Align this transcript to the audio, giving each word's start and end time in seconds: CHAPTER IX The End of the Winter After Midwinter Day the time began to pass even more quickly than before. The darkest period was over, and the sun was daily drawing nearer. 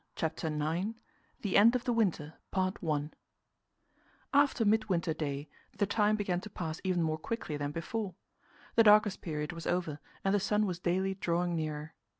CHAPTER 0.15 0.47
IX 0.47 0.95
The 1.41 1.55
End 1.55 1.75
of 1.75 1.83
the 1.83 1.93
Winter 1.93 2.33
After 4.33 4.65
Midwinter 4.65 5.13
Day 5.13 5.47
the 5.77 5.85
time 5.85 6.15
began 6.15 6.41
to 6.41 6.49
pass 6.49 6.81
even 6.83 7.03
more 7.03 7.19
quickly 7.19 7.55
than 7.55 7.69
before. 7.69 8.15
The 8.73 8.81
darkest 8.83 9.21
period 9.21 9.51
was 9.53 9.67
over, 9.67 9.99
and 10.25 10.33
the 10.33 10.39
sun 10.39 10.65
was 10.65 10.79
daily 10.79 11.13
drawing 11.13 11.55
nearer. 11.55 11.93